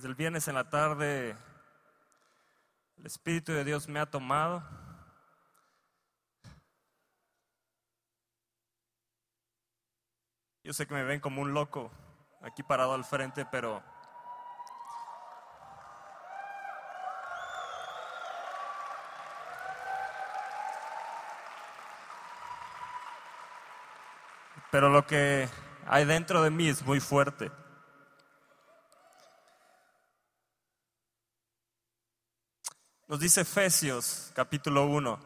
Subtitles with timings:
[0.00, 1.36] Desde el viernes en la tarde,
[2.96, 4.62] el Espíritu de Dios me ha tomado.
[10.64, 11.90] Yo sé que me ven como un loco
[12.40, 13.82] aquí parado al frente, pero
[24.70, 25.46] pero lo que
[25.86, 27.52] hay dentro de mí es muy fuerte.
[33.10, 35.18] Nos dice Efesios capítulo 1,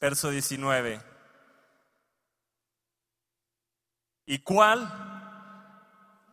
[0.00, 1.00] verso 19.
[4.26, 4.92] ¿Y cuál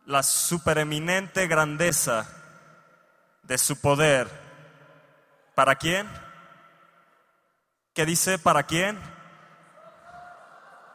[0.04, 2.28] la supereminente grandeza
[3.44, 4.28] de su poder?
[5.54, 6.08] ¿Para quién?
[7.94, 8.36] ¿Qué dice?
[8.36, 8.98] ¿Para quién?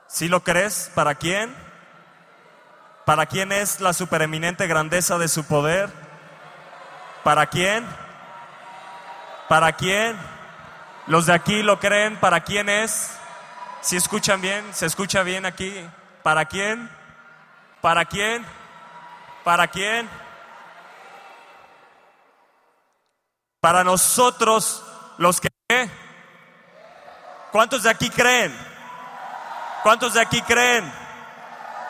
[0.10, 0.92] ¿Sí lo crees?
[0.94, 1.56] ¿Para quién?
[3.06, 6.11] ¿Para quién es la supereminente grandeza de su poder?
[7.24, 7.86] ¿Para quién?
[9.48, 10.18] ¿Para quién?
[11.08, 12.18] ¿Los de aquí lo creen?
[12.18, 13.12] ¿Para quién es?
[13.82, 14.74] ¿Si escuchan bien?
[14.74, 15.74] ¿Se escucha bien aquí?
[16.24, 16.90] ¿Para quién?
[17.82, 18.46] ¿Para quién?
[19.44, 20.10] ¿Para quién?
[23.60, 24.84] Para nosotros
[25.18, 25.50] los que...
[27.52, 28.56] ¿Cuántos de aquí creen?
[29.84, 30.92] ¿Cuántos de aquí creen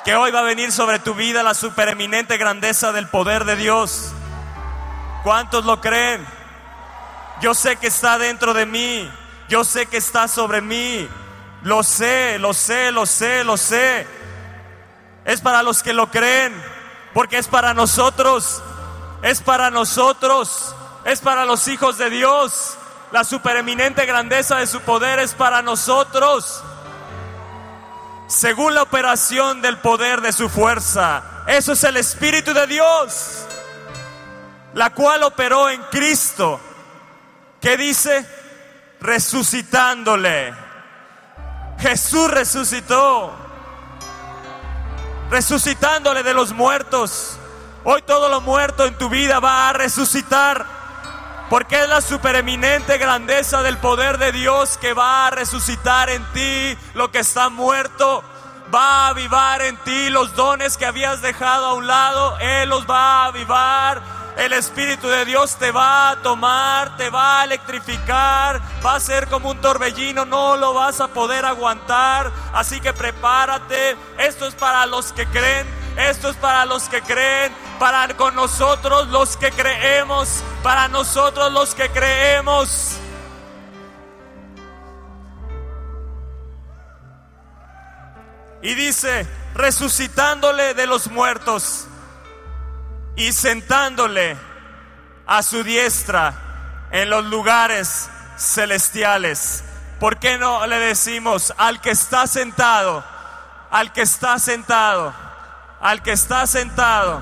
[0.03, 4.13] que hoy va a venir sobre tu vida la supereminente grandeza del poder de Dios?
[5.23, 6.25] ¿Cuántos lo creen?
[7.41, 9.11] Yo sé que está dentro de mí.
[9.49, 11.07] Yo sé que está sobre mí.
[11.63, 14.07] Lo sé, lo sé, lo sé, lo sé.
[15.25, 16.53] Es para los que lo creen.
[17.13, 18.61] Porque es para nosotros.
[19.21, 20.75] Es para nosotros.
[21.05, 22.77] Es para los hijos de Dios.
[23.11, 26.63] La supereminente grandeza de su poder es para nosotros.
[28.27, 31.43] Según la operación del poder de su fuerza.
[31.47, 33.45] Eso es el Espíritu de Dios
[34.73, 36.59] la cual operó en Cristo.
[37.59, 38.25] ¿Qué dice?
[38.99, 40.53] Resucitándole.
[41.79, 43.33] Jesús resucitó.
[45.29, 47.37] Resucitándole de los muertos.
[47.83, 50.65] Hoy todo lo muerto en tu vida va a resucitar.
[51.49, 56.77] Porque es la supereminente grandeza del poder de Dios que va a resucitar en ti
[56.93, 58.23] lo que está muerto.
[58.73, 62.37] Va a avivar en ti los dones que habías dejado a un lado.
[62.39, 67.41] Él los va a avivar el Espíritu de Dios te va a tomar, te va
[67.41, 72.31] a electrificar, va a ser como un torbellino, no lo vas a poder aguantar.
[72.53, 73.95] Así que prepárate.
[74.17, 79.07] Esto es para los que creen, esto es para los que creen, para con nosotros
[79.09, 82.97] los que creemos, para nosotros los que creemos.
[88.63, 91.87] Y dice, resucitándole de los muertos
[93.15, 94.37] y sentándole
[95.27, 96.33] a su diestra
[96.91, 99.63] en los lugares celestiales.
[99.99, 103.03] ¿Por qué no le decimos al que está sentado,
[103.69, 105.13] al que está sentado,
[105.79, 107.21] al que está sentado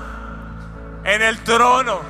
[1.04, 2.00] en el trono,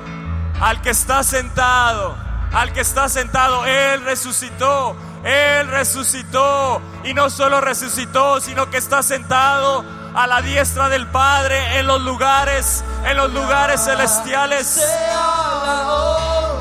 [0.61, 2.15] al que está sentado,
[2.53, 9.03] al que está sentado, Él resucitó, Él resucitó y no solo resucitó, sino que está
[9.03, 9.83] sentado
[10.13, 14.81] a la diestra del Padre en los lugares, en los lugares celestiales.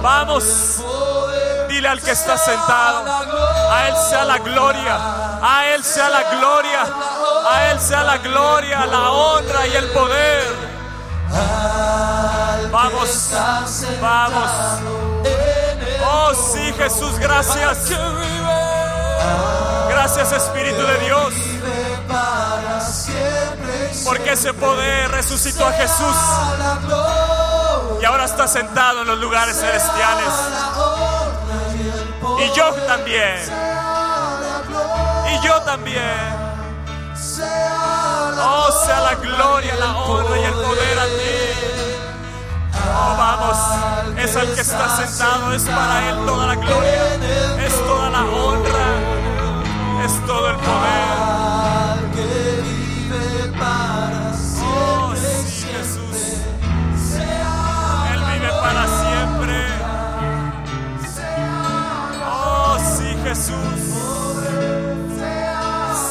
[0.03, 0.45] Vamos,
[1.69, 3.05] dile al que está sentado,
[3.71, 4.99] a Él sea la gloria,
[5.43, 6.87] a Él sea la gloria,
[7.49, 10.71] a Él sea la gloria, la honra y el poder.
[12.71, 13.31] Vamos,
[14.01, 14.51] vamos.
[16.13, 17.91] Oh sí, Jesús, gracias.
[19.89, 21.50] Gracias Espíritu de Dios.
[24.05, 26.17] Porque ese poder resucitó a Jesús.
[28.01, 30.33] Y ahora está sentado en los lugares celestiales.
[32.39, 33.39] Y yo también.
[35.31, 36.41] Y yo también.
[38.43, 41.61] Oh, sea la gloria, la honra y el poder a ti.
[42.95, 43.59] Oh, vamos.
[44.19, 45.53] Es el que está sentado.
[45.53, 47.15] Es para Él toda la gloria.
[47.67, 48.87] Es toda la honra.
[50.05, 51.40] Es todo el poder.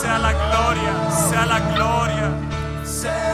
[0.02, 0.94] Sea la gloria,
[1.30, 2.32] sea la gloria.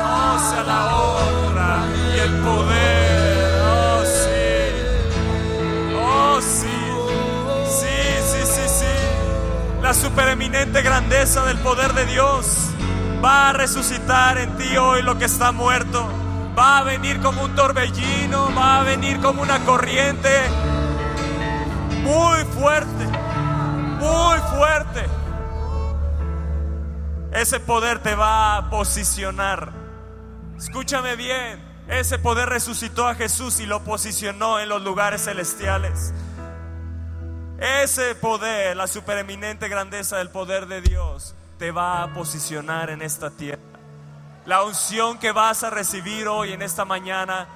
[0.07, 1.79] Oh, sea la honra
[2.15, 3.61] y el poder.
[3.63, 4.55] Oh, sí.
[5.97, 6.77] Oh, sí.
[7.69, 9.81] Sí, sí, sí, sí.
[9.81, 12.69] La supereminente grandeza del poder de Dios
[13.23, 16.07] va a resucitar en ti hoy lo que está muerto.
[16.57, 20.29] Va a venir como un torbellino, va a venir como una corriente
[22.03, 23.04] muy fuerte,
[24.05, 25.05] muy fuerte.
[27.33, 29.71] Ese poder te va a posicionar.
[30.57, 36.13] Escúchame bien, ese poder resucitó a Jesús y lo posicionó en los lugares celestiales.
[37.59, 43.31] Ese poder, la supereminente grandeza del poder de Dios, te va a posicionar en esta
[43.31, 43.61] tierra.
[44.45, 47.47] La unción que vas a recibir hoy en esta mañana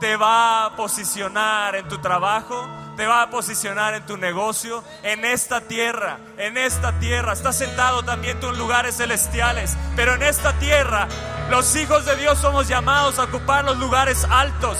[0.00, 5.24] te va a posicionar en tu trabajo, te va a posicionar en tu negocio, en
[5.24, 7.32] esta tierra, en esta tierra.
[7.32, 11.08] Estás sentado también tú en lugares celestiales, pero en esta tierra
[11.50, 14.78] los hijos de Dios somos llamados a ocupar los lugares altos,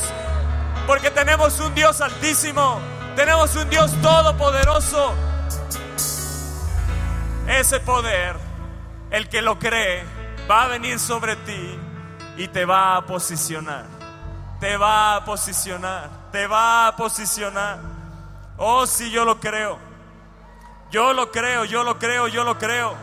[0.87, 2.81] porque tenemos un Dios altísimo,
[3.17, 5.15] tenemos un Dios todopoderoso.
[7.49, 8.37] Ese poder,
[9.11, 10.05] el que lo cree,
[10.51, 11.79] va a venir sobre ti
[12.37, 13.85] y te va a posicionar.
[14.61, 16.09] Te va a posicionar.
[16.31, 18.02] Te va a posicionar.
[18.57, 19.79] Oh, sí, yo lo creo.
[20.91, 22.95] Yo lo creo, yo lo creo, yo lo creo.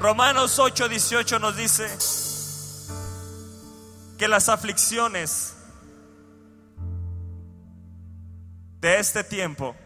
[0.00, 1.86] Romanos 8, 18 nos dice
[4.18, 5.56] que las aflicciones
[8.80, 9.76] de este tiempo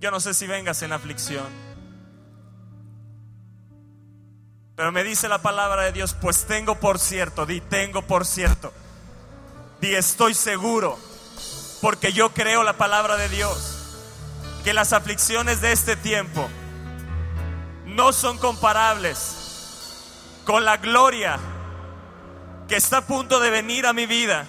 [0.00, 1.46] Yo no sé si vengas en aflicción.
[4.76, 8.72] Pero me dice la palabra de Dios, pues tengo por cierto, di tengo por cierto,
[9.80, 10.98] di estoy seguro,
[11.80, 13.98] porque yo creo la palabra de Dios,
[14.64, 16.48] que las aflicciones de este tiempo
[17.84, 19.36] no son comparables
[20.44, 21.38] con la gloria
[22.68, 24.46] que está a punto de venir a mi vida,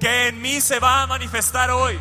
[0.00, 1.98] que en mí se va a manifestar hoy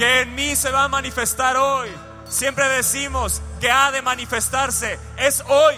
[0.00, 1.90] que en mí se va a manifestar hoy.
[2.26, 4.98] Siempre decimos que ha de manifestarse.
[5.18, 5.74] Es hoy,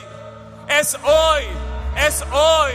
[0.68, 1.42] es hoy,
[1.96, 2.72] es hoy,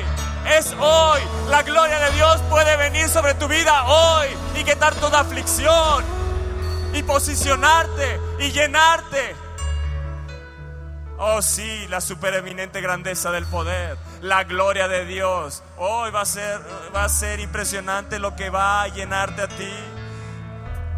[0.56, 1.22] es hoy.
[1.50, 6.04] La gloria de Dios puede venir sobre tu vida hoy y quitar toda aflicción
[6.94, 9.36] y posicionarte y llenarte.
[11.20, 15.64] Oh sí, la supereminente grandeza del poder, la gloria de Dios.
[15.78, 16.62] Hoy va a ser
[16.96, 19.74] va a ser impresionante lo que va a llenarte a ti.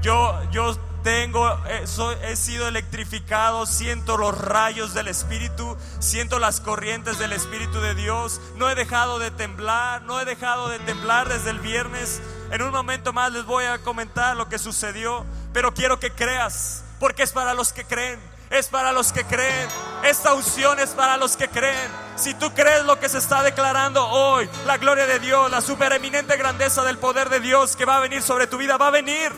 [0.01, 1.85] Yo, yo tengo, eh,
[2.23, 8.41] he sido electrificado, siento los rayos del Espíritu, siento las corrientes del Espíritu de Dios.
[8.55, 12.21] No he dejado de temblar, no he dejado de temblar desde el viernes.
[12.51, 16.83] En un momento más les voy a comentar lo que sucedió, pero quiero que creas,
[16.99, 18.19] porque es para los que creen.
[18.49, 19.69] Es para los que creen.
[20.03, 21.91] Esta unción es para los que creen.
[22.15, 26.35] Si tú crees lo que se está declarando hoy, la gloria de Dios, la supereminente
[26.35, 29.31] grandeza del poder de Dios que va a venir sobre tu vida, va a venir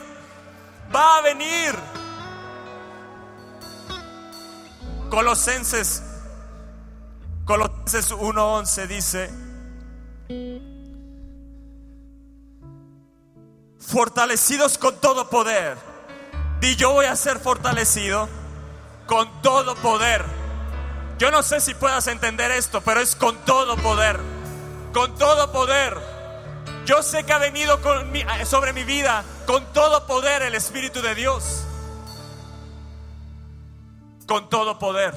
[0.94, 1.74] va a venir.
[5.10, 6.02] Colosenses,
[7.44, 9.30] Colosenses 1:11 dice,
[13.78, 15.76] fortalecidos con todo poder.
[16.62, 18.28] Y yo voy a ser fortalecido
[19.06, 20.24] con todo poder.
[21.18, 24.18] Yo no sé si puedas entender esto, pero es con todo poder.
[24.92, 26.11] Con todo poder
[26.84, 27.80] yo sé que ha venido
[28.44, 31.64] sobre mi vida con todo poder el Espíritu de Dios.
[34.26, 35.14] Con todo poder.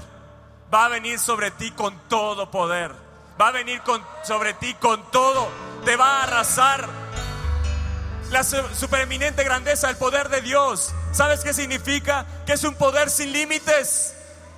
[0.74, 2.92] Va a venir sobre ti con todo poder.
[3.40, 3.82] Va a venir
[4.24, 5.48] sobre ti con todo.
[5.86, 6.88] Te va a arrasar
[8.32, 10.94] la supereminente grandeza, el poder de Dios.
[11.12, 12.26] ¿Sabes qué significa?
[12.46, 14.16] Que es un poder sin límites.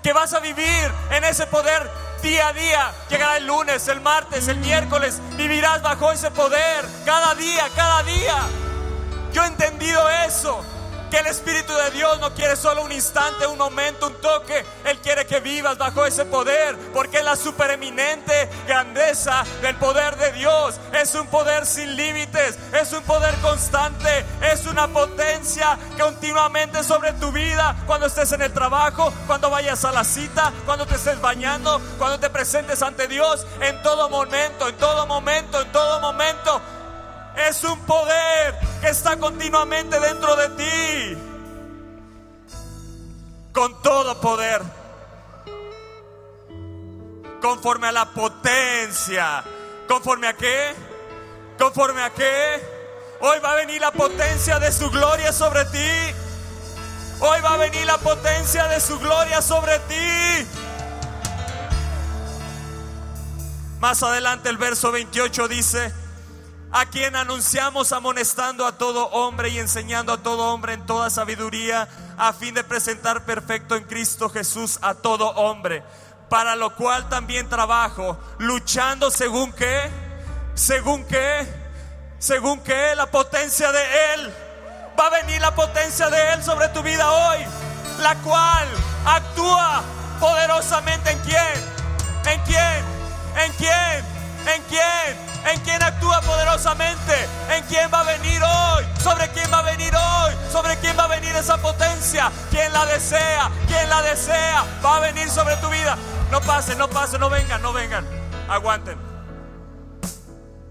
[0.08, 4.48] Que vas a vivir en ese poder Día a día, llegará el lunes, el martes,
[4.48, 8.38] el miércoles, vivirás bajo ese poder, cada día, cada día.
[9.34, 10.64] Yo he entendido eso
[11.10, 14.66] que el Espíritu de Dios no quiere solo un instante, un momento, un toque.
[14.86, 20.32] Él quiere que vivas bajo ese poder, porque es la supereminente grandeza del poder de
[20.34, 20.80] Dios.
[20.94, 27.32] Es un poder sin límites, es un poder constante, es una potencia continuamente sobre tu
[27.32, 27.76] vida.
[27.86, 32.20] Cuando estés en el trabajo, cuando vayas a la cita, cuando te estés bañando, cuando
[32.20, 36.62] te presentes ante Dios, en todo momento, en todo momento, en todo momento
[37.38, 41.18] es un poder que está continuamente dentro de ti.
[43.54, 44.62] Con todo poder.
[47.42, 49.44] Conforme a la potencia.
[49.88, 50.74] ¿Conforme a qué?
[51.58, 52.78] ¿Conforme a qué?
[53.22, 56.16] Hoy va a venir la potencia de su gloria sobre ti.
[57.20, 60.48] Hoy va a venir la potencia de su gloria sobre ti.
[63.80, 65.94] Más adelante el verso 28 dice,
[66.72, 71.88] a quien anunciamos amonestando a todo hombre y enseñando a todo hombre en toda sabiduría,
[72.18, 75.84] a fin de presentar perfecto en Cristo Jesús a todo hombre,
[76.30, 79.90] para lo cual también trabajo, luchando según qué,
[80.56, 81.48] según qué,
[82.20, 84.34] según qué, la potencia de Él.
[85.00, 87.38] Va a venir la potencia de Él sobre tu vida hoy,
[88.02, 88.68] la cual
[89.06, 89.84] actúa
[90.20, 92.86] poderosamente en quién, en quién,
[93.46, 94.06] en quién,
[94.54, 97.14] en quién en quién actúa poderosamente,
[97.50, 101.06] en quién va a venir hoy, sobre quién va a venir hoy, sobre quién va
[101.06, 105.70] a venir esa potencia, quién la desea, quién la desea, va a venir sobre tu
[105.70, 105.98] vida.
[106.32, 108.06] No pasen, no pasen, no vengan, no vengan,
[108.50, 108.98] aguanten.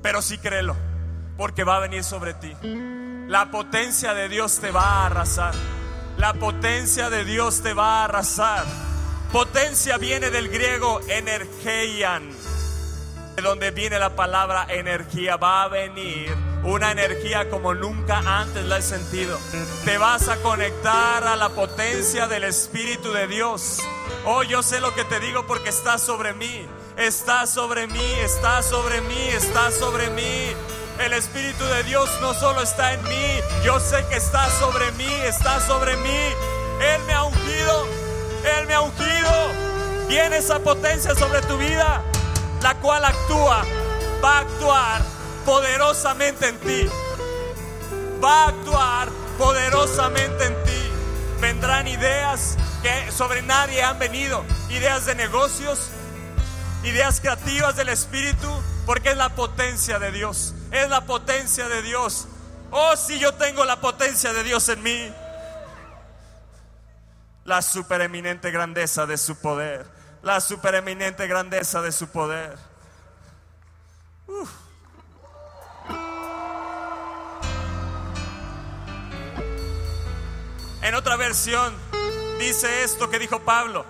[0.02, 0.76] Pero sí créelo,
[1.37, 2.54] porque va a venir sobre ti.
[3.28, 5.54] La potencia de Dios te va a arrasar.
[6.18, 8.64] La potencia de Dios te va a arrasar.
[9.33, 12.36] Potencia viene del griego energeian
[13.37, 18.78] de donde viene la palabra energía, va a venir una energía como nunca antes la
[18.78, 19.38] he sentido.
[19.85, 23.81] Te vas a conectar a la potencia del Espíritu de Dios.
[24.25, 26.66] Oh, yo sé lo que te digo porque está sobre mí,
[26.97, 30.52] está sobre mí, está sobre mí, está sobre mí.
[30.99, 35.12] El Espíritu de Dios no solo está en mí, yo sé que está sobre mí,
[35.25, 36.33] está sobre mí.
[36.81, 37.87] Él me ha ungido,
[38.59, 39.31] Él me ha ungido.
[40.09, 42.02] Viene esa potencia sobre tu vida
[42.66, 43.62] la cual actúa,
[44.25, 45.00] va a actuar
[45.44, 46.90] poderosamente en ti.
[48.20, 49.08] Va a actuar
[49.38, 50.90] poderosamente en ti.
[51.40, 55.90] Vendrán ideas que sobre nadie han venido, ideas de negocios,
[56.82, 58.50] ideas creativas del Espíritu,
[58.85, 62.26] porque es la potencia de Dios, es la potencia de Dios.
[62.73, 65.12] Oh, si yo tengo la potencia de Dios en mí,
[67.44, 69.95] la supereminente grandeza de su poder
[70.26, 72.59] la supereminente grandeza de su poder.
[80.83, 81.73] En otra versión
[82.40, 83.87] dice esto que dijo Pablo,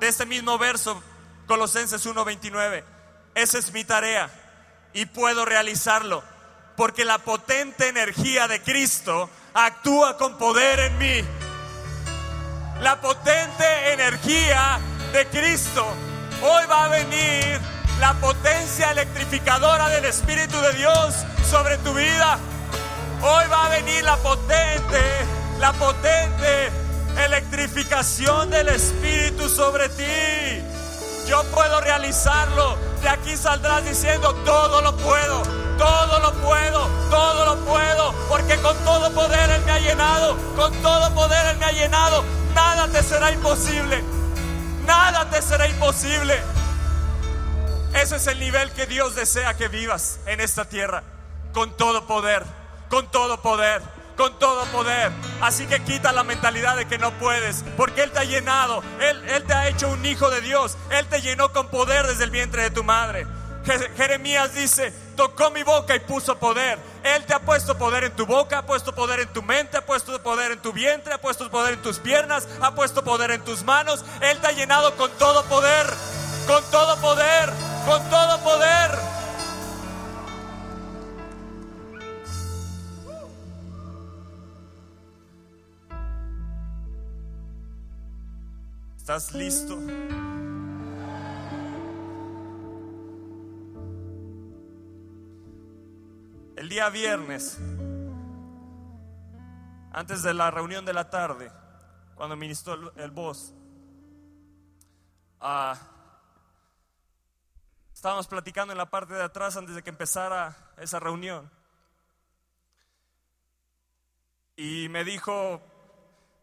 [0.00, 1.02] de este mismo verso,
[1.46, 2.82] Colosenses 1:29.
[3.34, 4.30] Esa es mi tarea
[4.94, 6.24] y puedo realizarlo,
[6.78, 11.24] porque la potente energía de Cristo actúa con poder en mí.
[12.80, 14.80] La potente energía
[15.14, 15.86] de Cristo,
[16.42, 17.60] hoy va a venir
[18.00, 21.14] la potencia electrificadora del Espíritu de Dios
[21.48, 22.36] sobre tu vida.
[23.22, 25.00] Hoy va a venir la potente,
[25.60, 26.68] la potente
[27.24, 30.60] electrificación del Espíritu sobre ti.
[31.28, 32.76] Yo puedo realizarlo.
[33.00, 35.42] De aquí saldrás diciendo, todo lo puedo,
[35.78, 38.12] todo lo puedo, todo lo puedo.
[38.28, 42.24] Porque con todo poder Él me ha llenado, con todo poder Él me ha llenado.
[42.52, 44.02] Nada te será imposible.
[44.86, 46.40] Nada te será imposible.
[47.94, 51.02] Ese es el nivel que Dios desea que vivas en esta tierra.
[51.52, 52.44] Con todo poder,
[52.88, 53.80] con todo poder,
[54.16, 55.12] con todo poder.
[55.40, 58.82] Así que quita la mentalidad de que no puedes, porque Él te ha llenado.
[59.00, 60.76] Él, Él te ha hecho un hijo de Dios.
[60.90, 63.26] Él te llenó con poder desde el vientre de tu madre.
[63.96, 66.78] Jeremías dice, tocó mi boca y puso poder.
[67.02, 69.86] Él te ha puesto poder en tu boca, ha puesto poder en tu mente, ha
[69.86, 73.42] puesto poder en tu vientre, ha puesto poder en tus piernas, ha puesto poder en
[73.42, 74.04] tus manos.
[74.20, 75.86] Él te ha llenado con todo poder,
[76.46, 77.52] con todo poder,
[77.86, 79.14] con todo poder.
[89.04, 89.78] ¿Estás listo?
[96.64, 97.58] El día viernes,
[99.92, 101.52] antes de la reunión de la tarde,
[102.14, 103.52] cuando ministró el voz,
[105.40, 105.78] ah,
[107.92, 111.50] estábamos platicando en la parte de atrás antes de que empezara esa reunión.
[114.56, 115.60] Y me dijo,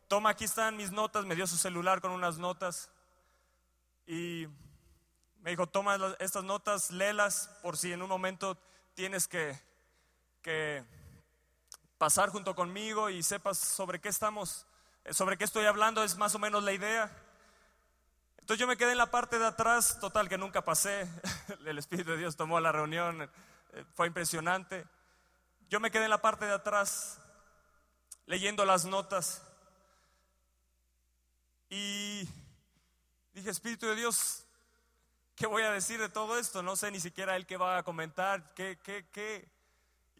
[0.07, 2.91] toma, aquí están mis notas, me dio su celular con unas notas.
[4.05, 4.45] Y
[5.39, 8.55] me dijo, toma estas notas, léelas por si en un momento
[8.93, 9.70] tienes que
[10.41, 10.83] que
[11.97, 14.65] pasar junto conmigo y sepas sobre qué estamos,
[15.11, 17.11] sobre qué estoy hablando, es más o menos la idea.
[18.39, 21.07] Entonces yo me quedé en la parte de atrás, total que nunca pasé,
[21.65, 23.29] el Espíritu de Dios tomó la reunión,
[23.73, 24.85] eh, fue impresionante.
[25.69, 27.19] Yo me quedé en la parte de atrás
[28.25, 29.43] leyendo las notas
[31.69, 32.27] y
[33.33, 34.43] dije, Espíritu de Dios,
[35.35, 36.61] ¿qué voy a decir de todo esto?
[36.61, 39.47] No sé ni siquiera él qué va a comentar, qué, qué, qué,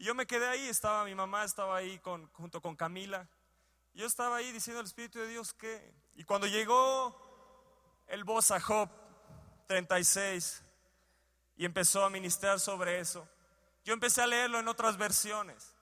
[0.02, 3.28] y yo me quedé ahí, estaba mi mamá, estaba ahí con, junto con Camila.
[3.94, 5.94] Yo estaba ahí diciendo al Espíritu de Dios que...
[6.16, 8.90] Y cuando llegó el voz a Job
[9.68, 10.60] 36
[11.54, 13.28] y empezó a ministrar sobre eso,
[13.84, 15.72] yo empecé a leerlo en otras versiones.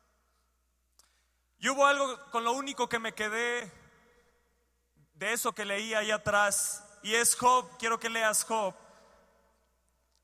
[1.59, 3.73] Y hubo algo con lo único que me quedé
[5.15, 6.85] de eso que leí ahí atrás.
[7.03, 8.75] Y es Job, quiero que leas Job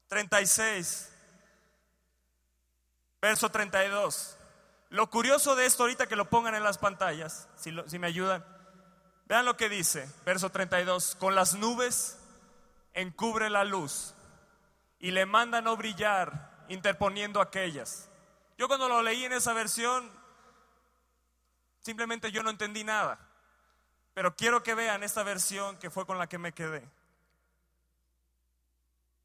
[0.08, 1.15] 36,
[3.26, 4.38] verso 32.
[4.90, 8.44] Lo curioso de esto ahorita que lo pongan en las pantallas, si, me ayudan.
[9.24, 11.16] Vean lo que dice, verso 32.
[11.16, 12.20] Con las nubes
[12.94, 14.14] encubre la luz
[15.00, 18.08] y le manda no brillar interponiendo aquellas.
[18.58, 20.08] Yo cuando lo leí en esa versión,
[21.80, 23.18] simplemente yo no entendí nada.
[24.14, 26.88] Pero quiero que vean esta versión que fue con la que me quedé.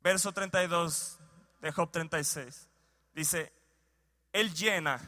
[0.01, 1.19] Verso 32
[1.61, 2.67] de Job 36.
[3.13, 3.60] Dice,
[4.33, 4.99] Él llena.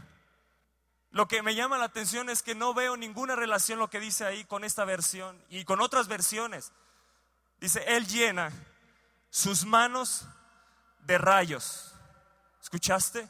[1.12, 4.26] Lo que me llama la atención es que no veo ninguna relación lo que dice
[4.26, 6.72] ahí con esta versión y con otras versiones.
[7.60, 8.52] Dice, Él llena
[9.30, 10.26] sus manos
[11.00, 11.94] de rayos.
[12.62, 13.30] ¿Escuchaste?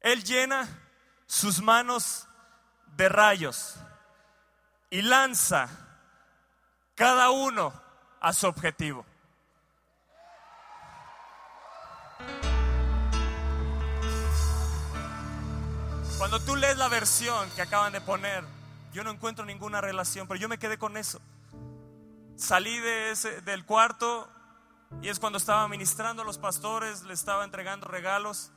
[0.00, 0.68] Él llena
[1.26, 2.26] sus manos
[2.96, 3.76] de rayos
[4.90, 5.68] y lanza
[6.94, 7.72] cada uno
[8.20, 9.06] a su objetivo.
[16.20, 18.44] Cuando tú lees la versión que acaban de poner,
[18.92, 21.18] yo no encuentro ninguna relación, pero yo me quedé con eso.
[22.36, 24.30] Salí de ese, del cuarto
[25.00, 28.52] y es cuando estaba ministrando a los pastores, le estaba entregando regalos.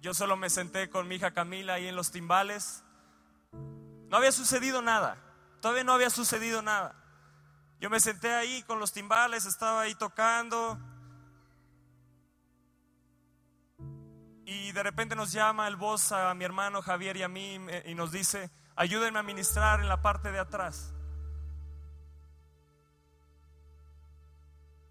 [0.00, 2.84] Yo solo me senté con mi hija Camila ahí en los timbales.
[4.08, 5.18] No había sucedido nada,
[5.60, 6.94] todavía no había sucedido nada.
[7.80, 10.78] Yo me senté ahí con los timbales, estaba ahí tocando.
[14.48, 17.94] Y de repente nos llama el voz a mi hermano Javier y a mí y
[17.96, 20.94] nos dice, ayúdenme a ministrar en la parte de atrás.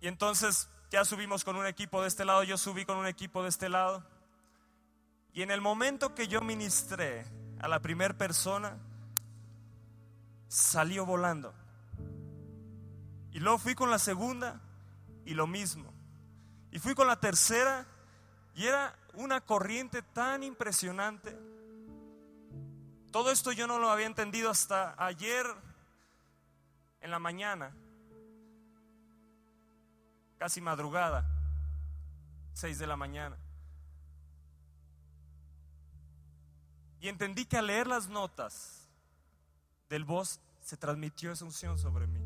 [0.02, 3.44] Y entonces ya subimos con un equipo de este lado, yo subí con un equipo
[3.44, 4.04] de este lado.
[5.32, 7.26] Y en el momento que yo ministré
[7.62, 8.78] a la primera persona,
[10.50, 11.54] salió volando.
[13.32, 14.60] Y luego fui con la segunda
[15.24, 15.94] y lo mismo.
[16.72, 17.86] Y fui con la tercera
[18.54, 21.38] y era una corriente tan impresionante.
[23.12, 25.46] Todo esto yo no lo había entendido hasta ayer
[27.02, 27.76] en la mañana
[30.38, 31.26] casi madrugada,
[32.54, 33.38] 6 de la mañana.
[37.00, 38.88] Y entendí que al leer las notas
[39.90, 42.20] del voz se transmitió esa unción sobre mí.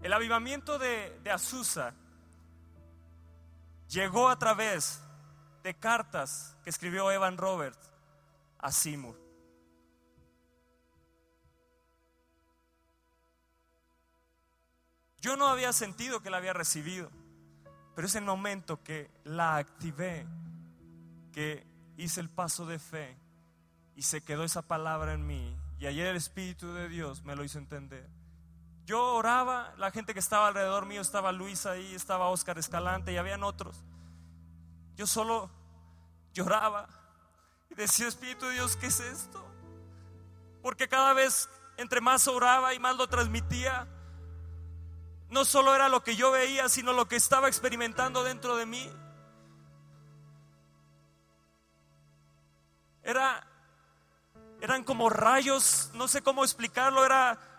[0.00, 1.94] El avivamiento de, de Azusa
[3.92, 5.02] llegó a través
[5.62, 7.92] de cartas que escribió Evan Roberts
[8.58, 9.20] a Seymour.
[15.20, 17.10] Yo no había sentido que la había recibido,
[17.94, 20.26] pero es el momento que la activé,
[21.32, 21.64] que
[21.96, 23.16] hice el paso de fe
[23.94, 25.56] y se quedó esa palabra en mí.
[25.78, 28.08] Y ayer el Espíritu de Dios me lo hizo entender.
[28.92, 33.16] Yo oraba, la gente que estaba alrededor mío, estaba Luis ahí, estaba Oscar Escalante y
[33.16, 33.82] habían otros.
[34.96, 35.48] Yo solo
[36.34, 36.90] lloraba
[37.70, 39.42] y decía, Espíritu de Dios, ¿qué es esto?
[40.60, 43.88] Porque cada vez entre más oraba y más lo transmitía,
[45.30, 48.92] no solo era lo que yo veía, sino lo que estaba experimentando dentro de mí.
[53.02, 53.42] Era,
[54.60, 57.51] eran como rayos, no sé cómo explicarlo, era,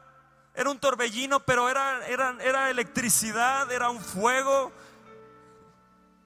[0.56, 4.72] era un torbellino, pero era, era, era electricidad, era un fuego.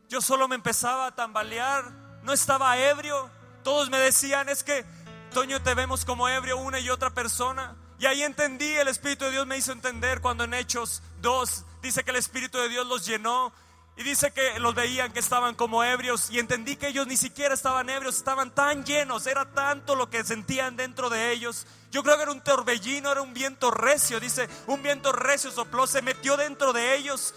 [0.10, 1.92] Yo solo me empezaba a tambalear,
[2.24, 3.30] no estaba ebrio.
[3.64, 4.86] Todos me decían, es que,
[5.34, 7.76] Toño, te vemos como ebrio una y otra persona.
[8.00, 12.04] Y ahí entendí, el Espíritu de Dios me hizo entender cuando en Hechos 2 dice
[12.04, 13.52] que el Espíritu de Dios los llenó
[13.96, 17.56] y dice que los veían que estaban como ebrios y entendí que ellos ni siquiera
[17.56, 21.66] estaban ebrios, estaban tan llenos, era tanto lo que sentían dentro de ellos.
[21.92, 25.88] Yo creo que era un torbellino, era un viento recio, dice, un viento recio sopló,
[25.88, 27.34] se metió dentro de ellos.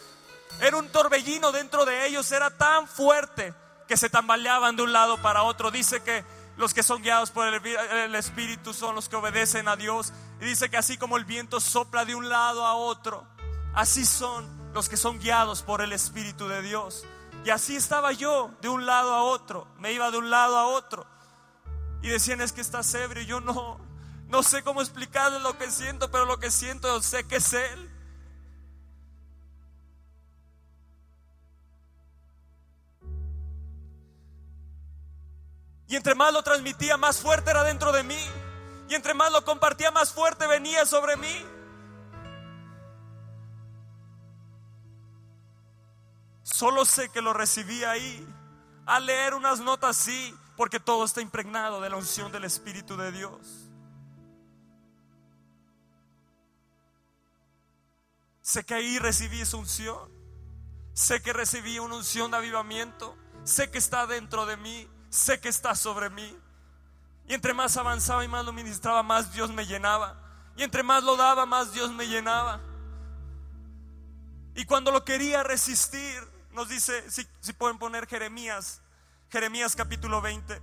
[0.61, 3.55] Era un torbellino dentro de ellos, era tan fuerte
[3.87, 5.71] que se tambaleaban de un lado para otro.
[5.71, 6.25] Dice que
[6.57, 10.13] los que son guiados por el, Espíritu son los que obedecen a Dios.
[10.41, 13.27] Y dice que así como el viento sopla de un lado a otro,
[13.75, 17.05] así son los que son guiados por el Espíritu de Dios.
[17.45, 19.67] Y así estaba yo, de un lado a otro.
[19.79, 21.07] Me iba de un lado a otro.
[22.03, 23.23] Y decían, es que estás ebrio.
[23.23, 23.81] Yo no,
[24.31, 27.91] no sé cómo explicarles lo que siento, pero lo que siento sé que es Él.
[35.89, 38.25] Y entre más lo transmitía, más fuerte era dentro de mí.
[38.89, 41.45] Y entre más lo compartía, más fuerte venía sobre mí.
[46.45, 48.25] Solo sé que lo recibí ahí.
[48.87, 53.11] A leer unas notas sí, porque todo está impregnado de la unción del Espíritu de
[53.11, 53.60] Dios.
[58.51, 60.11] Sé que ahí recibí esa unción.
[60.93, 63.17] Sé que recibí una unción de avivamiento.
[63.45, 64.89] Sé que está dentro de mí.
[65.09, 66.37] Sé que está sobre mí.
[67.29, 70.21] Y entre más avanzaba y más lo ministraba, más Dios me llenaba.
[70.57, 72.61] Y entre más lo daba, más Dios me llenaba.
[74.57, 78.83] Y cuando lo quería resistir, nos dice, si, pueden poner Jeremías,
[79.31, 80.61] Jeremías capítulo 20.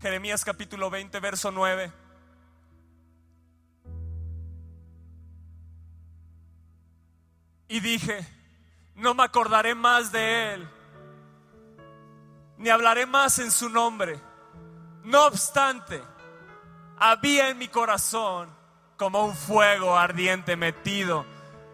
[0.00, 1.92] Jeremías capítulo 20, verso 9.
[7.66, 8.26] Y dije,
[8.94, 10.68] no me acordaré más de él,
[12.58, 14.20] ni hablaré más en su nombre.
[15.02, 16.00] No obstante,
[16.96, 18.48] había en mi corazón
[18.96, 21.26] como un fuego ardiente metido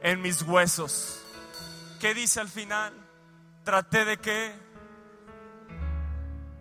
[0.03, 1.23] en mis huesos.
[2.01, 2.93] ¿Qué dice al final?
[3.65, 4.55] Traté de qué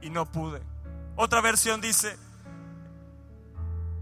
[0.01, 0.72] y no pude.
[1.15, 2.17] Otra versión dice,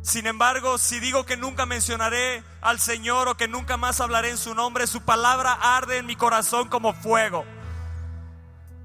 [0.01, 4.37] sin embargo, si digo que nunca mencionaré al Señor o que nunca más hablaré en
[4.37, 7.45] su nombre, su palabra arde en mi corazón como fuego.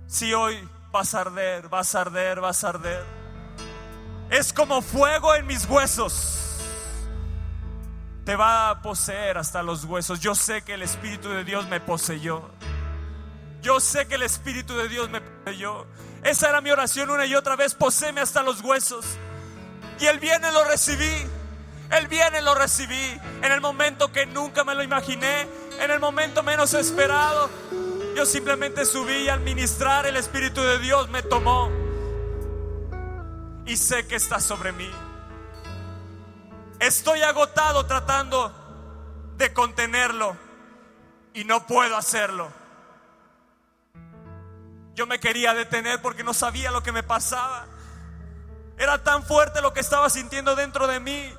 [0.07, 3.05] Si hoy vas a arder, vas a arder, vas a arder.
[4.29, 6.59] Es como fuego en mis huesos.
[8.25, 10.21] Te va a poseer hasta los huesos.
[10.21, 12.51] Yo sé que el Espíritu de Dios me poseyó.
[13.63, 15.87] Yo sé que el Espíritu de Dios me poseyó.
[16.27, 17.75] Esa era mi oración una y otra vez.
[17.77, 19.07] Poseeme hasta los huesos.
[20.01, 21.25] Y el viene lo recibí.
[21.93, 23.21] El viene lo recibí.
[23.43, 25.47] En el momento que nunca me lo imaginé.
[25.79, 27.49] En el momento menos esperado.
[28.17, 31.71] Yo simplemente subí y al ministrar el Espíritu de Dios me tomó.
[33.65, 34.91] Y sé que está sobre mí.
[36.81, 38.53] Estoy agotado tratando
[39.37, 40.37] de contenerlo.
[41.35, 42.66] Y no puedo hacerlo.
[44.97, 47.67] Yo me quería detener porque no sabía lo que me pasaba.
[48.79, 51.35] Era tan fuerte lo que estaba sintiendo dentro de mí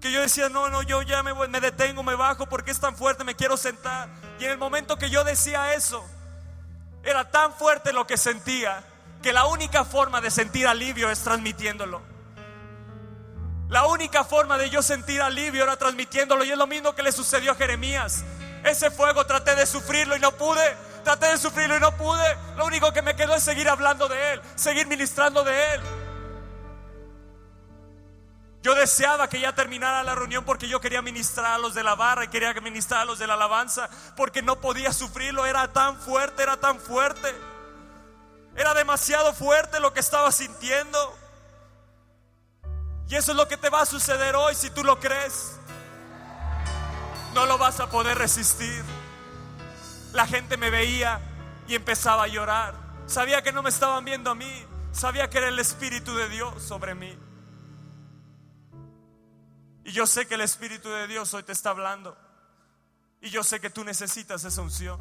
[0.00, 2.94] que yo decía, no, no, yo ya me, me detengo, me bajo porque es tan
[2.94, 4.08] fuerte, me quiero sentar.
[4.38, 6.04] Y en el momento que yo decía eso,
[7.02, 8.84] era tan fuerte lo que sentía
[9.20, 12.02] que la única forma de sentir alivio es transmitiéndolo.
[13.68, 17.10] La única forma de yo sentir alivio era transmitiéndolo y es lo mismo que le
[17.10, 18.24] sucedió a Jeremías.
[18.62, 22.36] Ese fuego traté de sufrirlo y no pude traté de sufrirlo y no pude.
[22.56, 25.80] Lo único que me quedó es seguir hablando de Él, seguir ministrando de Él.
[28.62, 31.94] Yo deseaba que ya terminara la reunión porque yo quería ministrar a los de la
[31.94, 35.44] barra y quería ministrar a los de la alabanza porque no podía sufrirlo.
[35.44, 37.34] Era tan fuerte, era tan fuerte.
[38.56, 41.18] Era demasiado fuerte lo que estaba sintiendo.
[43.06, 45.56] Y eso es lo que te va a suceder hoy si tú lo crees.
[47.34, 48.82] No lo vas a poder resistir
[50.14, 51.20] la gente me veía
[51.66, 52.74] y empezaba a llorar.
[53.06, 56.62] Sabía que no me estaban viendo a mí, sabía que era el Espíritu de Dios
[56.62, 57.18] sobre mí.
[59.84, 62.16] Y yo sé que el Espíritu de Dios hoy te está hablando.
[63.20, 65.00] Y yo sé que tú necesitas esa unción.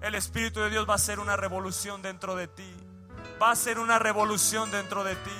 [0.00, 2.74] El Espíritu de Dios va a hacer una revolución dentro de ti.
[3.42, 5.30] Va a hacer una revolución dentro de ti.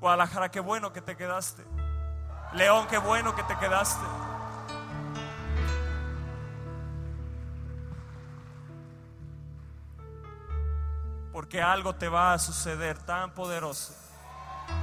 [0.00, 1.64] Guadalajara, qué bueno que te quedaste.
[2.54, 4.23] León, qué bueno que te quedaste.
[11.34, 13.92] Porque algo te va a suceder tan poderoso,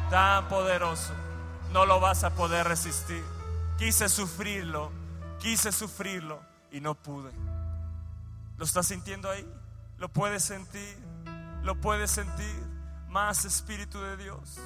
[0.09, 1.13] tan poderoso.
[1.71, 3.23] No lo vas a poder resistir.
[3.79, 4.91] Quise sufrirlo,
[5.39, 7.31] quise sufrirlo y no pude.
[8.57, 9.49] ¿Lo estás sintiendo ahí?
[9.97, 10.97] ¿Lo puedes sentir?
[11.63, 12.63] ¿Lo puedes sentir?
[13.07, 14.59] Más Espíritu de Dios.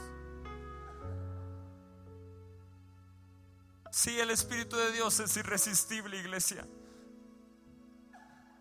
[3.91, 6.65] Sí, el Espíritu de Dios es irresistible, iglesia.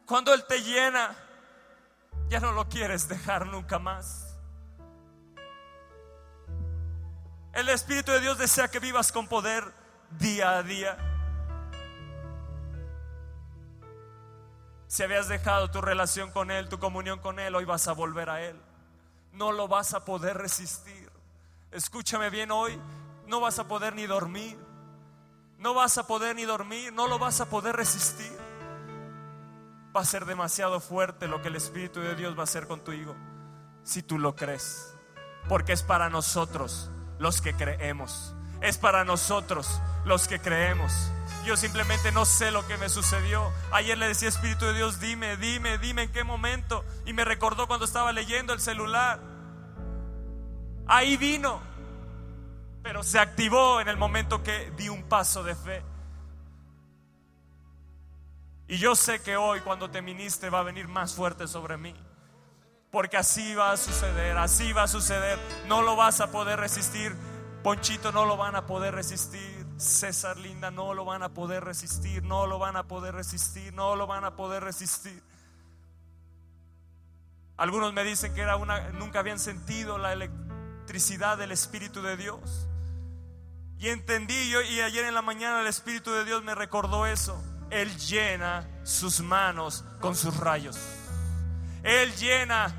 [0.05, 1.17] Cuando Él te llena,
[2.29, 4.37] ya no lo quieres dejar nunca más.
[7.53, 9.65] El Espíritu de Dios desea que vivas con poder
[10.19, 10.99] día a día.
[14.89, 18.31] Si habías dejado tu relación con Él, tu comunión con Él, hoy vas a volver
[18.31, 18.61] a Él.
[19.33, 21.11] No lo vas a poder resistir.
[21.71, 22.81] Escúchame bien hoy,
[23.27, 24.59] no vas a poder ni dormir.
[25.59, 28.44] No vas a poder ni dormir, no lo vas a poder resistir
[29.95, 32.83] va a ser demasiado fuerte lo que el Espíritu de Dios va a hacer con
[32.83, 33.15] tu hijo,
[33.85, 34.95] si tú lo crees.
[35.49, 38.35] Porque es para nosotros los que creemos.
[38.61, 41.13] Es para nosotros los que creemos.
[41.45, 43.53] Yo simplemente no sé lo que me sucedió.
[43.71, 46.85] Ayer le decía Espíritu de Dios, dime, dime, dime en qué momento.
[47.05, 49.21] Y me recordó cuando estaba leyendo el celular.
[50.87, 51.61] Ahí vino.
[52.83, 55.83] Pero se activó en el momento que di un paso de fe.
[58.75, 61.95] Y yo sé que hoy cuando te ministre va a venir más fuerte sobre mí.
[62.91, 65.39] Porque así va a suceder, así va a suceder.
[65.69, 67.15] No lo vas a poder resistir.
[67.63, 69.65] Ponchito no lo van a poder resistir.
[69.77, 72.25] César Linda no lo van a poder resistir.
[72.25, 73.73] No lo van a poder resistir.
[73.75, 75.23] No lo van a poder resistir.
[77.57, 82.67] Algunos me dicen que era una, nunca habían sentido la electricidad del Espíritu de Dios.
[83.79, 87.41] Y entendí yo, y ayer en la mañana el Espíritu de Dios me recordó eso.
[87.71, 90.79] Él llena sus manos con sus rayos.
[91.83, 92.73] Él llena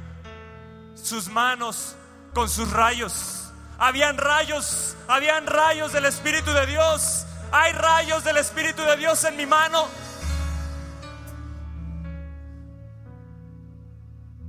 [0.95, 1.95] sus manos
[2.34, 3.52] con sus rayos.
[3.78, 7.26] Habían rayos, habían rayos del Espíritu de Dios.
[7.52, 9.88] Hay rayos del Espíritu de Dios en mi mano.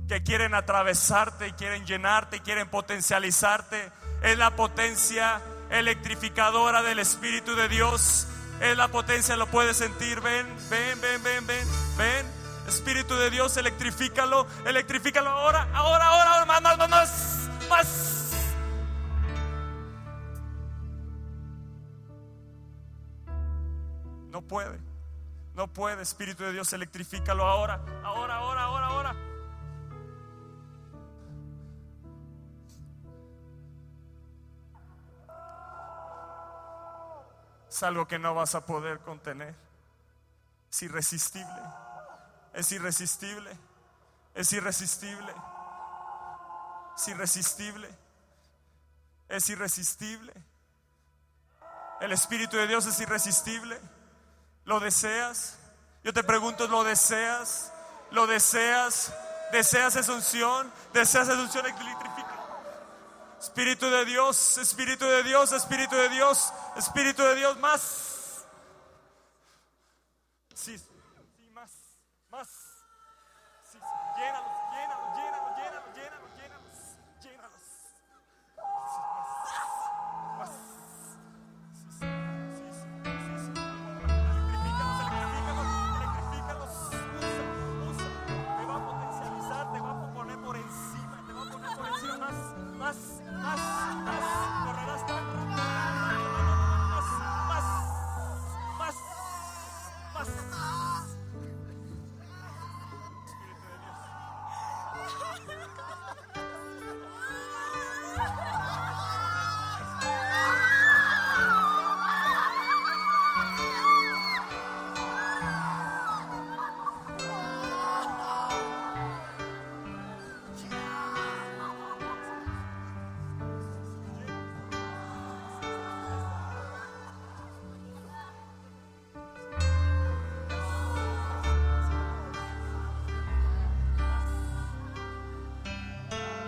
[0.07, 3.91] Que quieren atravesarte y quieren llenarte y quieren potencializarte.
[4.23, 8.27] Es la potencia electrificadora del Espíritu de Dios.
[8.61, 10.19] Es la potencia, lo puedes sentir.
[10.21, 11.67] Ven, ven, ven, ven, ven,
[11.97, 12.37] ven.
[12.67, 18.33] Espíritu de Dios, electrifícalo, electrifícalo ahora, ahora, ahora, ahora, más, más, más.
[24.29, 24.79] No puede,
[25.55, 28.63] no puede, Espíritu de Dios, electrifícalo ahora, ahora, ahora,
[37.77, 39.53] es algo que no vas a poder contener.
[40.71, 41.61] Es irresistible.
[42.53, 43.51] Es irresistible.
[44.33, 45.31] Es irresistible.
[46.95, 47.89] Es irresistible.
[49.29, 50.33] Es irresistible.
[52.01, 53.79] El Espíritu de Dios es irresistible.
[54.65, 55.59] ¿Lo deseas?
[56.03, 57.71] Yo te pregunto, ¿lo deseas?
[58.09, 59.13] ¿Lo deseas?
[59.51, 60.73] ¿Deseas esa unción?
[60.93, 61.63] ¿Deseas esa unción?
[63.39, 68.16] Espíritu de Dios, Espíritu de Dios, Espíritu de Dios, Espíritu de Dios, más.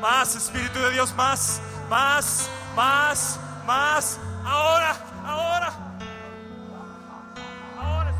[0.01, 1.59] Más, Espíritu de Dios, más,
[1.89, 4.17] más, más, más.
[4.45, 5.73] Ahora, ahora.
[7.77, 8.13] Ahora.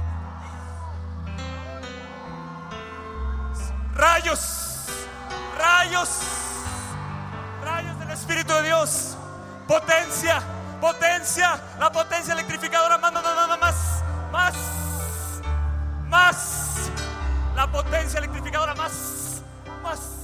[3.96, 4.88] Rayos,
[5.58, 6.10] rayos,
[7.64, 9.16] rayos del Espíritu de Dios.
[9.66, 10.42] Potencia,
[10.82, 12.98] potencia, la potencia electrificadora.
[12.98, 13.24] Más, más,
[13.60, 14.56] más, más,
[16.08, 16.92] más.
[17.56, 19.42] La potencia electrificadora, más,
[19.82, 20.19] más.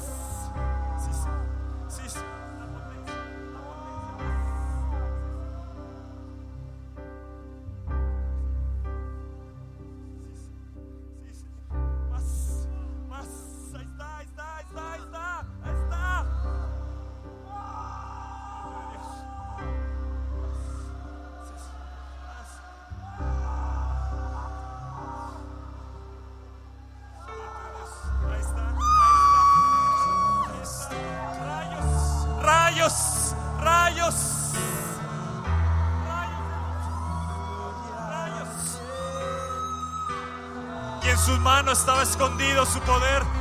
[41.75, 43.34] Estaba escondido su poder.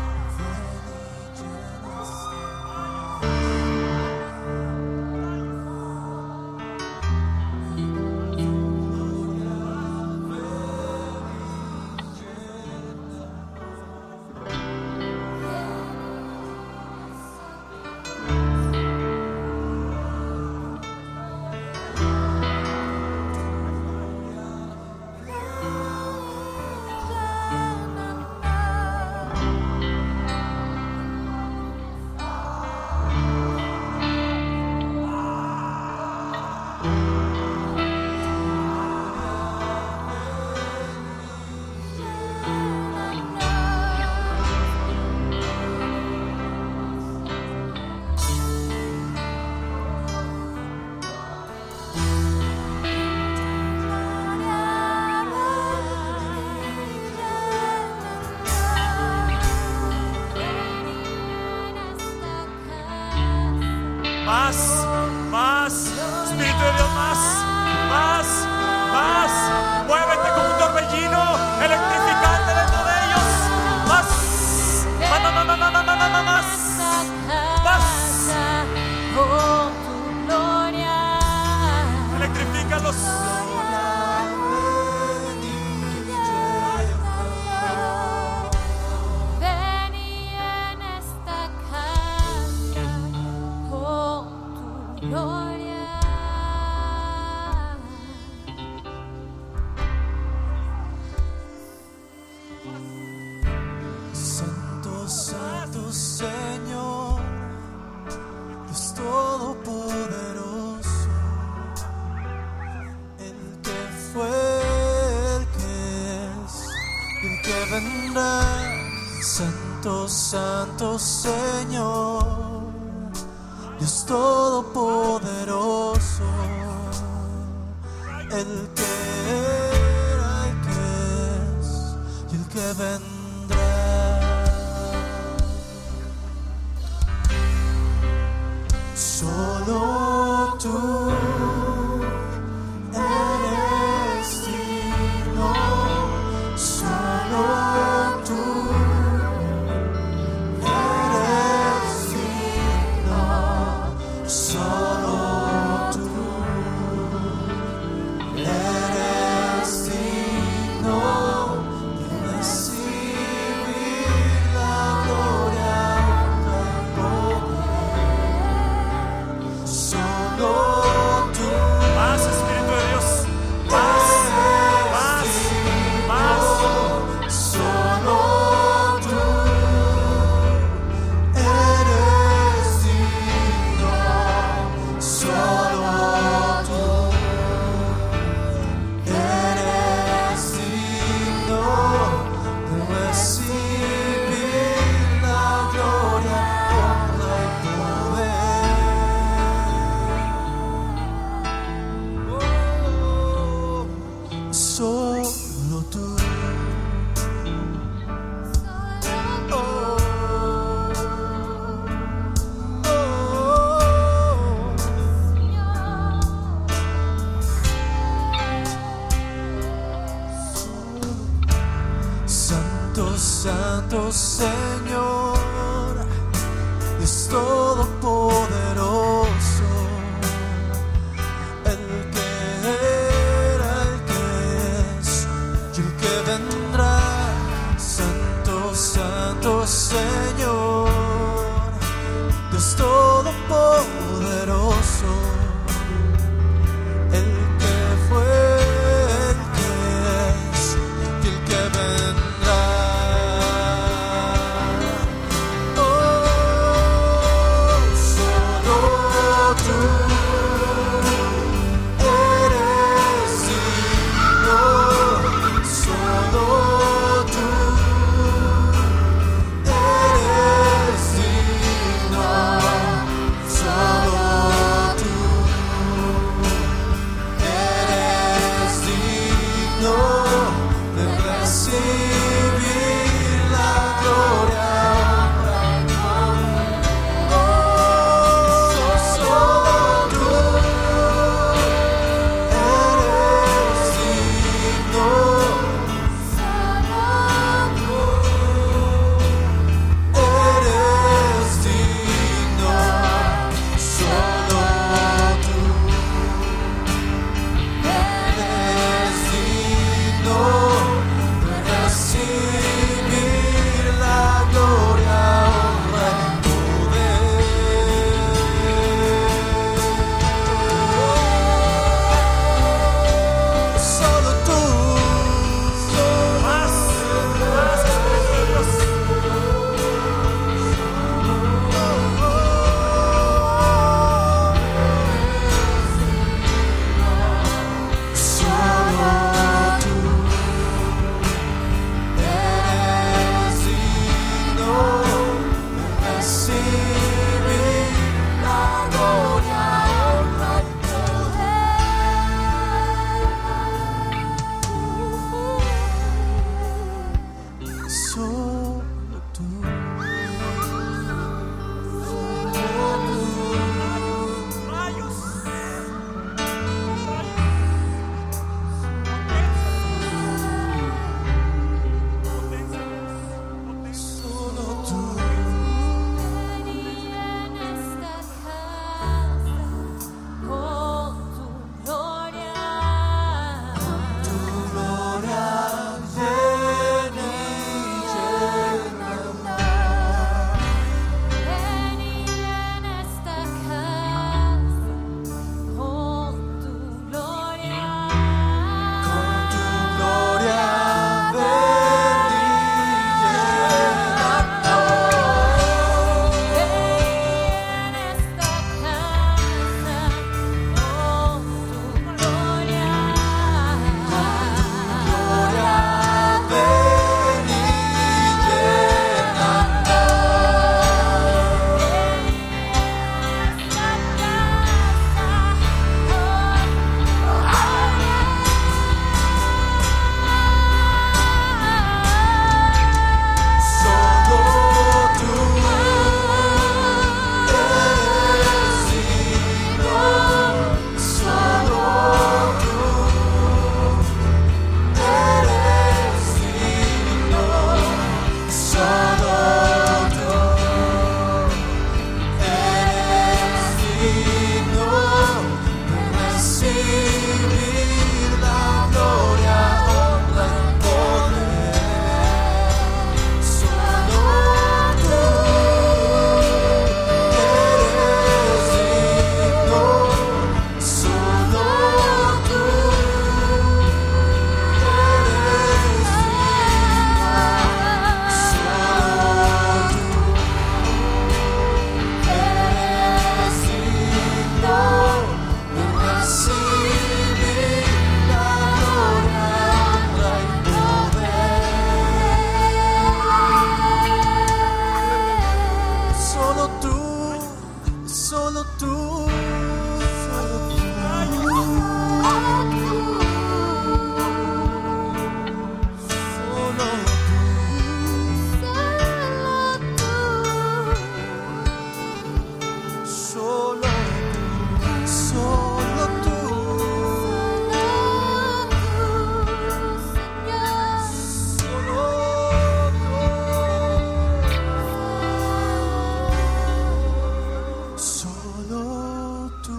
[528.68, 529.78] solo tú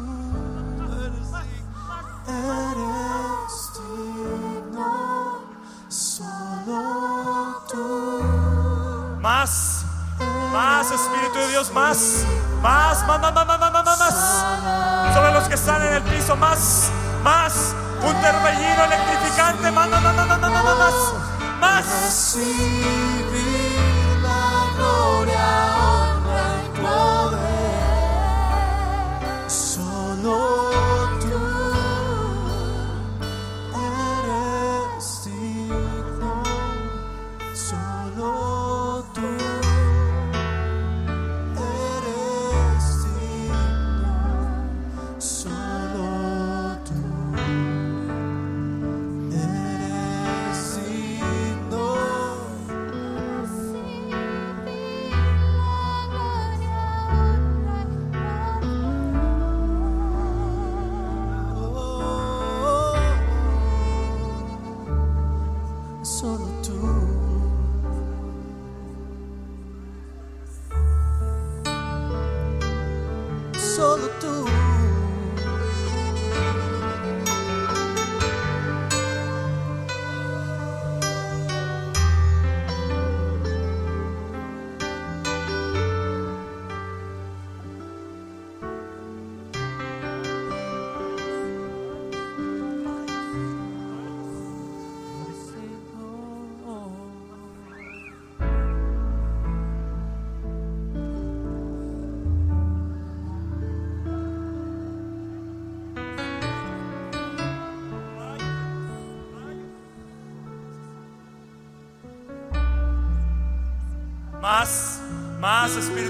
[0.84, 1.30] eres,
[2.28, 4.92] eres digno,
[5.90, 8.22] solo tú.
[9.22, 9.86] Más,
[10.52, 12.26] más Espíritu de Dios, más,
[12.62, 15.14] más, más, más, más, más, más, más, más.
[15.14, 16.92] Sobre los que están en el piso, más,
[17.24, 20.94] más, un torbellino electrificante, más, más, más, más, más, más,
[21.60, 22.38] más.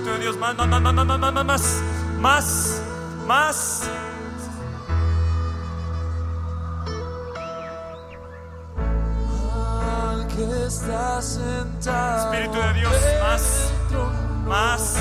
[0.06, 1.82] Espíritu de Dios, más, más, más, más,
[2.20, 2.82] más,
[3.26, 3.90] más.
[12.26, 13.72] Espíritu de Dios, más,
[14.46, 14.98] más.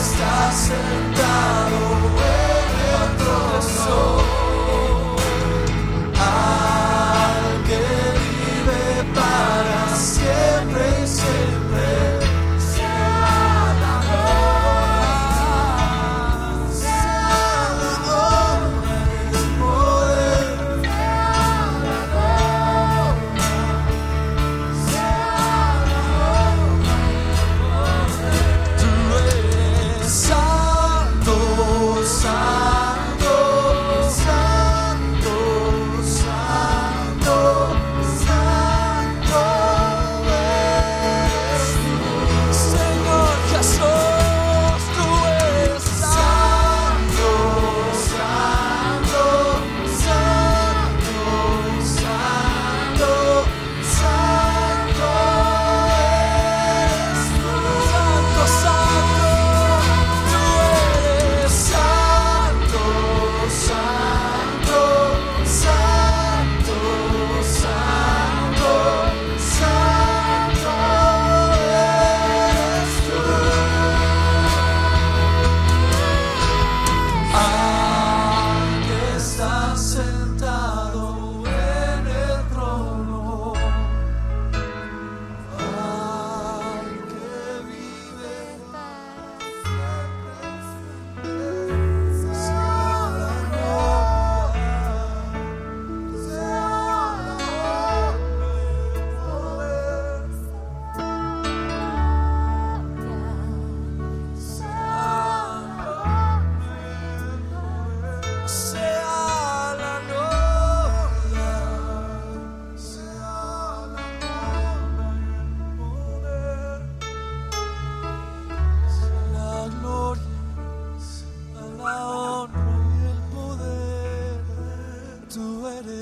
[0.00, 1.76] está sentado
[2.16, 2.72] en
[3.02, 4.37] el trono.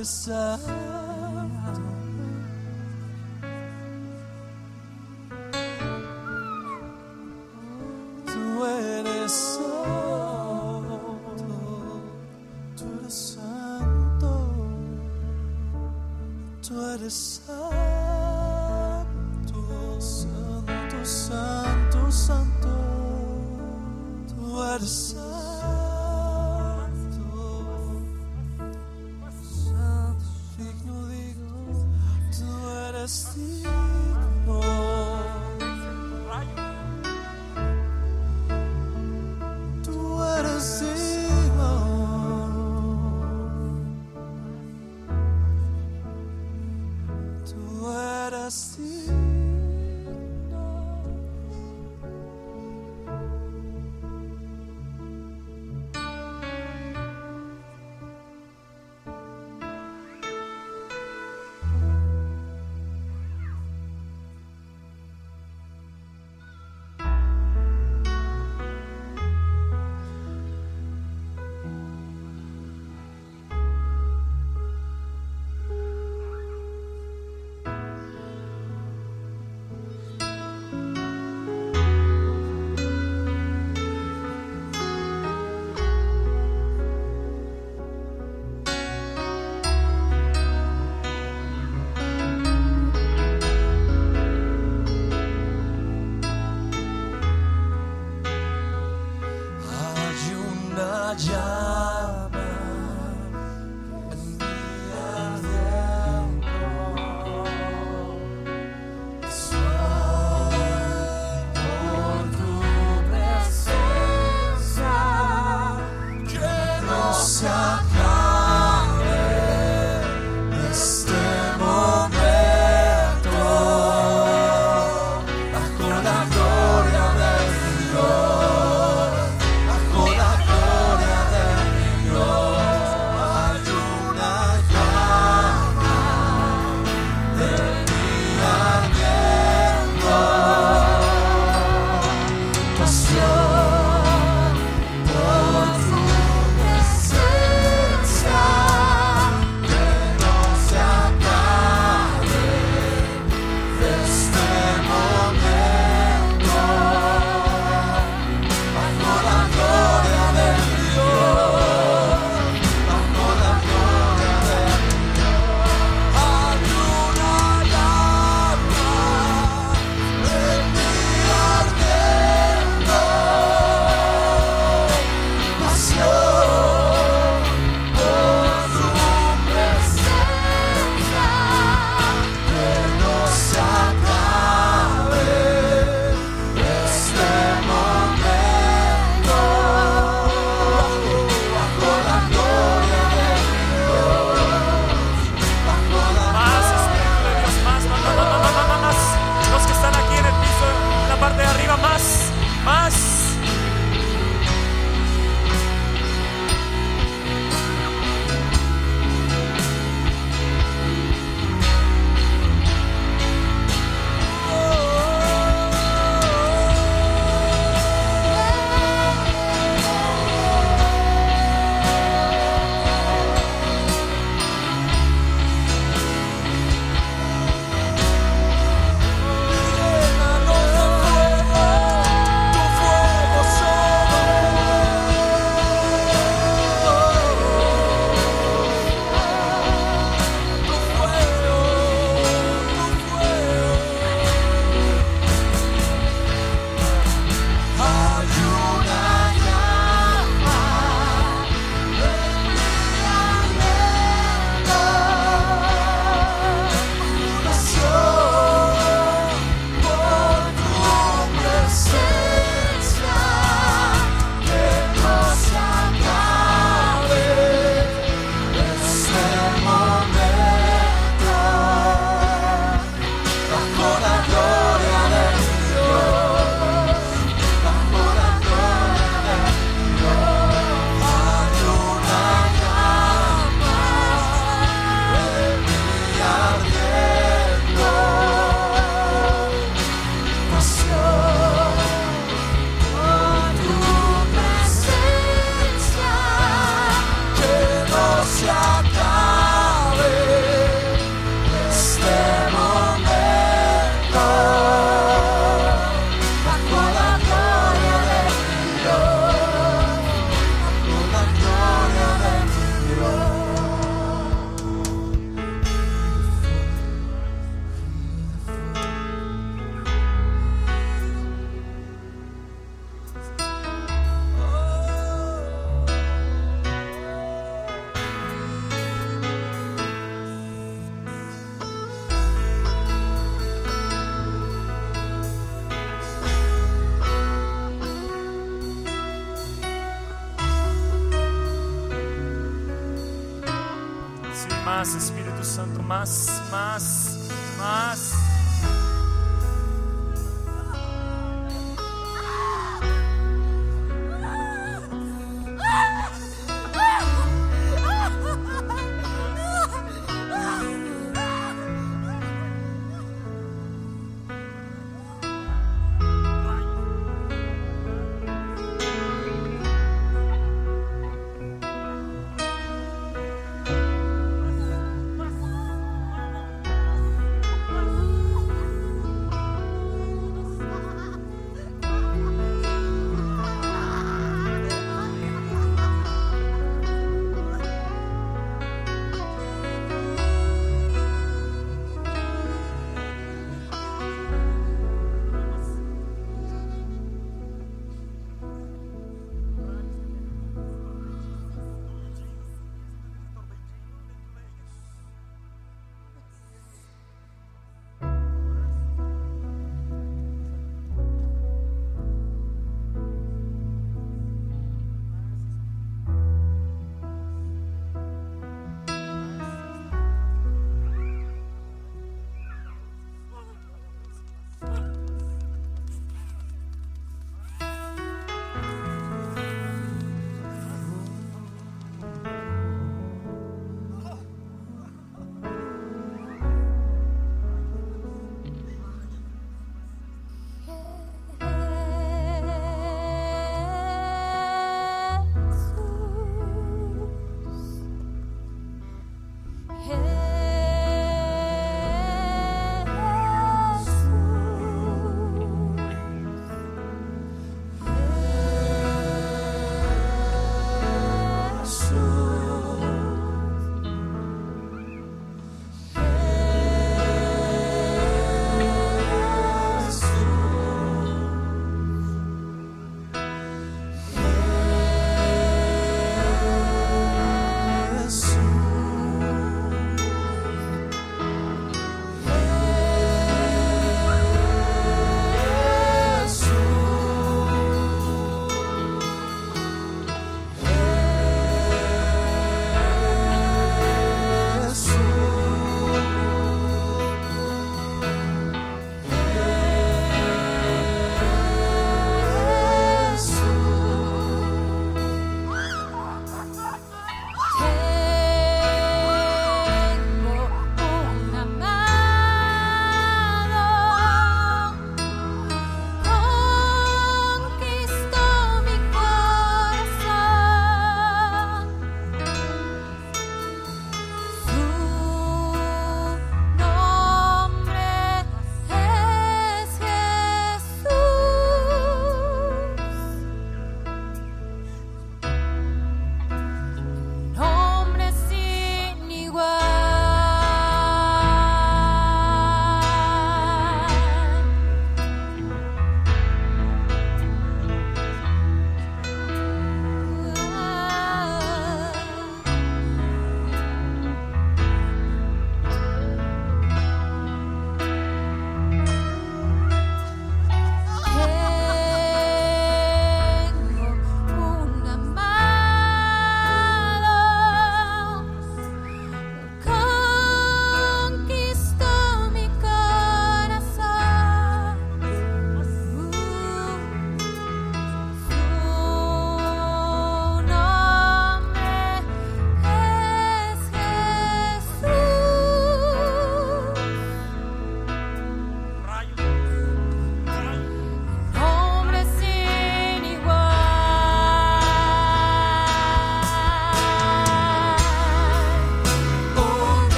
[0.00, 0.28] Eres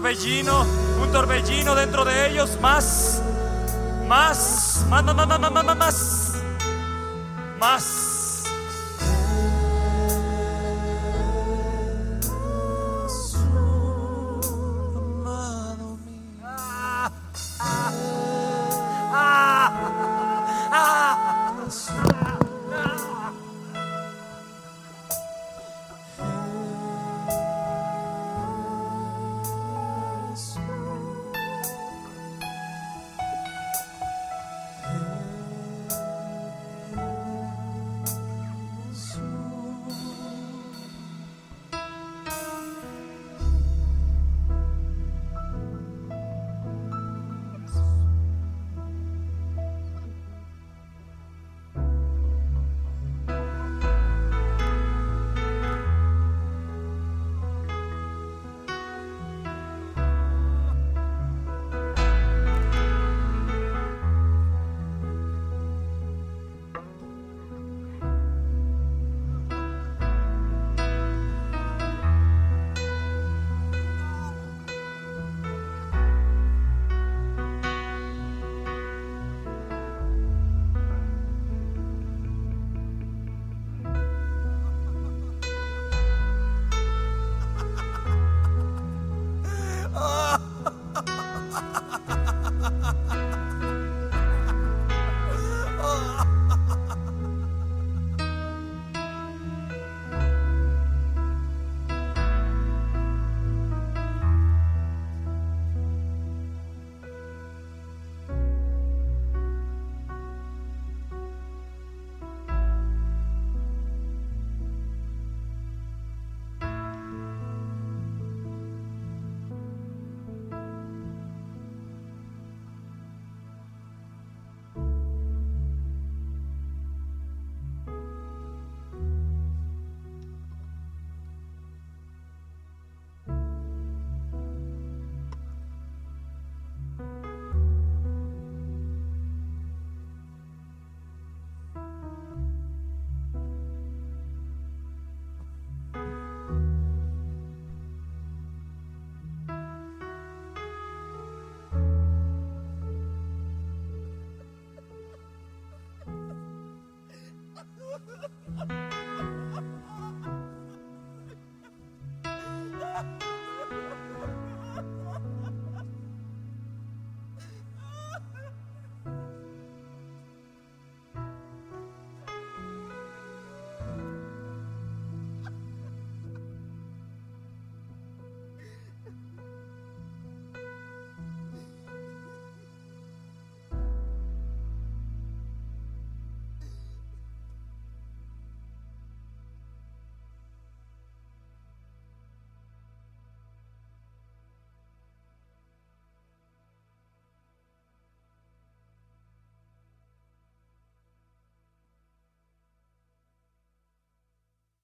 [0.00, 0.64] torbellino,
[1.02, 3.20] un torbellino dentro de ellos, más,
[4.08, 6.32] más, más, más, más, más, más, más,